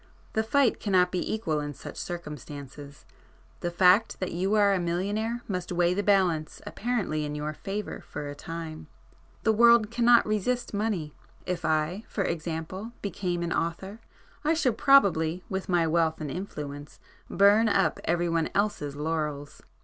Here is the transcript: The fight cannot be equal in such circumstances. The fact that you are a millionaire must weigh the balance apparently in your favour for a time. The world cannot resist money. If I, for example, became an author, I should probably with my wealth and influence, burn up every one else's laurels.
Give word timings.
The 0.33 0.41
fight 0.41 0.79
cannot 0.79 1.11
be 1.11 1.31
equal 1.31 1.59
in 1.59 1.75
such 1.75 1.95
circumstances. 1.95 3.05
The 3.59 3.69
fact 3.69 4.19
that 4.19 4.31
you 4.31 4.55
are 4.55 4.73
a 4.73 4.79
millionaire 4.79 5.43
must 5.47 5.71
weigh 5.71 5.93
the 5.93 6.01
balance 6.01 6.59
apparently 6.65 7.23
in 7.23 7.35
your 7.35 7.53
favour 7.53 8.03
for 8.09 8.27
a 8.27 8.33
time. 8.33 8.87
The 9.43 9.51
world 9.53 9.91
cannot 9.91 10.25
resist 10.25 10.73
money. 10.73 11.13
If 11.45 11.63
I, 11.63 12.03
for 12.07 12.23
example, 12.23 12.93
became 13.03 13.43
an 13.43 13.53
author, 13.53 13.99
I 14.43 14.55
should 14.55 14.75
probably 14.75 15.43
with 15.49 15.69
my 15.69 15.85
wealth 15.85 16.19
and 16.19 16.31
influence, 16.31 16.99
burn 17.29 17.69
up 17.69 17.99
every 18.03 18.27
one 18.27 18.49
else's 18.55 18.95
laurels. 18.95 19.61